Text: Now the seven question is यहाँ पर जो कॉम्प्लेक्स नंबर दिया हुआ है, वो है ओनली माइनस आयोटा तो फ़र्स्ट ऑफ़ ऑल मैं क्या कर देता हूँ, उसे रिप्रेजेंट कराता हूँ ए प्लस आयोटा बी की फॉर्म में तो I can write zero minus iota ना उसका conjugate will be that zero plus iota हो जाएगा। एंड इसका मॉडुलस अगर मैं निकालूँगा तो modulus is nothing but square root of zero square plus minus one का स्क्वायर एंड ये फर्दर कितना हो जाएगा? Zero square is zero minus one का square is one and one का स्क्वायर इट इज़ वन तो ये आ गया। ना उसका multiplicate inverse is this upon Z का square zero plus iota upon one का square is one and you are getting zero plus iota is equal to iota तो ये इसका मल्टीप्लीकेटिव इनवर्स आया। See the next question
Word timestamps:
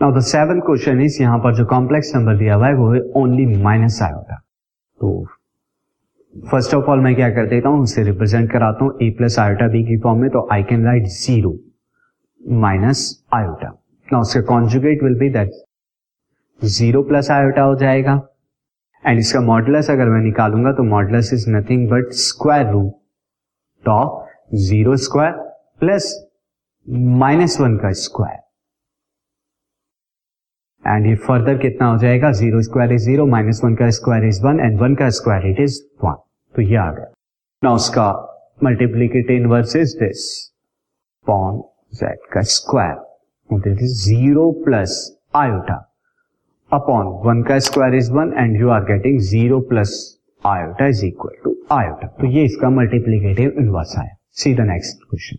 Now 0.00 0.12
the 0.12 0.20
seven 0.20 0.58
question 0.60 1.00
is 1.00 1.16
यहाँ 1.20 1.38
पर 1.44 1.54
जो 1.56 1.64
कॉम्प्लेक्स 1.66 2.10
नंबर 2.14 2.36
दिया 2.38 2.54
हुआ 2.54 2.66
है, 2.66 2.74
वो 2.74 2.92
है 2.92 3.00
ओनली 3.16 3.46
माइनस 3.62 4.00
आयोटा 4.02 4.34
तो 5.00 5.24
फ़र्स्ट 6.34 6.74
ऑफ़ 6.74 6.90
ऑल 6.90 7.00
मैं 7.00 7.14
क्या 7.16 7.28
कर 7.34 7.46
देता 7.48 7.68
हूँ, 7.68 7.82
उसे 7.82 8.02
रिप्रेजेंट 8.04 8.50
कराता 8.52 8.84
हूँ 8.84 8.98
ए 9.02 9.08
प्लस 9.18 9.38
आयोटा 9.38 9.68
बी 9.68 9.82
की 9.84 9.96
फॉर्म 10.02 10.20
में 10.20 10.28
तो 10.30 10.46
I 10.52 10.62
can 10.62 10.84
write 10.86 11.06
zero 11.16 11.54
minus 12.60 13.00
iota 13.34 13.72
ना 14.08 14.20
उसका 14.20 14.40
conjugate 14.52 15.02
will 15.02 15.18
be 15.18 15.30
that 15.30 15.50
zero 16.60 17.02
plus 17.02 17.30
iota 17.30 17.62
हो 17.62 17.74
जाएगा। 17.76 18.20
एंड 19.04 19.18
इसका 19.18 19.40
मॉडुलस 19.40 19.90
अगर 19.90 20.08
मैं 20.08 20.20
निकालूँगा 20.22 20.72
तो 20.72 20.82
modulus 20.94 21.32
is 21.34 21.50
nothing 21.50 21.88
but 21.90 22.12
square 22.22 22.70
root 22.70 23.88
of 23.88 24.56
zero 24.68 24.96
square 25.06 25.32
plus 25.80 26.14
minus 27.22 27.60
one 27.60 27.76
का 27.76 27.92
स्क्वायर 28.06 28.44
एंड 30.86 31.06
ये 31.06 31.14
फर्दर 31.26 31.58
कितना 31.58 31.86
हो 31.90 31.98
जाएगा? 31.98 32.30
Zero 32.32 32.62
square 32.62 32.92
is 32.92 33.04
zero 33.04 33.26
minus 33.26 33.60
one 33.64 33.74
का 33.74 33.90
square 33.90 34.24
is 34.24 34.42
one 34.44 34.60
and 34.60 34.78
one 34.80 34.94
का 34.94 35.08
स्क्वायर 35.18 35.46
इट 35.46 35.60
इज़ 35.60 35.80
वन 36.04 36.14
तो 36.54 36.62
ये 36.62 36.76
आ 36.76 36.90
गया। 36.92 37.12
ना 37.62 37.72
उसका 37.72 38.08
multiplicate 38.64 39.30
inverse 39.30 39.76
is 39.76 39.96
this 39.98 40.28
upon 41.26 41.62
Z 41.94 42.18
का 42.32 42.40
square 42.52 43.04
zero 43.50 44.50
plus 44.64 44.94
iota 45.36 45.74
upon 46.70 47.06
one 47.24 47.42
का 47.48 47.58
square 47.66 47.94
is 47.94 48.12
one 48.12 48.32
and 48.38 48.60
you 48.60 48.68
are 48.70 48.84
getting 48.84 49.18
zero 49.30 49.60
plus 49.68 49.92
iota 50.44 50.86
is 50.86 51.04
equal 51.06 51.34
to 51.44 51.56
iota 51.72 52.06
तो 52.20 52.26
ये 52.26 52.44
इसका 52.44 52.70
मल्टीप्लीकेटिव 52.70 53.52
इनवर्स 53.58 53.98
आया। 53.98 54.16
See 54.32 54.54
the 54.54 54.60
next 54.70 55.02
question 55.02 55.38